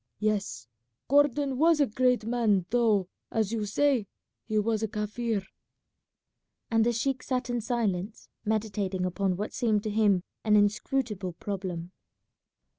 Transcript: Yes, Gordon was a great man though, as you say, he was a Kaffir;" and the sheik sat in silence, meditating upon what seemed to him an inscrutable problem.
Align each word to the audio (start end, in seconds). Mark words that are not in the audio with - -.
Yes, 0.17 0.65
Gordon 1.07 1.59
was 1.59 1.79
a 1.79 1.85
great 1.85 2.25
man 2.25 2.65
though, 2.71 3.07
as 3.29 3.51
you 3.51 3.67
say, 3.67 4.07
he 4.47 4.57
was 4.57 4.81
a 4.81 4.87
Kaffir;" 4.87 5.45
and 6.71 6.83
the 6.83 6.91
sheik 6.91 7.21
sat 7.21 7.51
in 7.51 7.61
silence, 7.61 8.27
meditating 8.43 9.05
upon 9.05 9.37
what 9.37 9.53
seemed 9.53 9.83
to 9.83 9.91
him 9.91 10.23
an 10.43 10.55
inscrutable 10.55 11.33
problem. 11.33 11.91